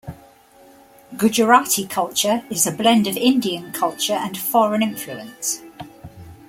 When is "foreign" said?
4.35-4.81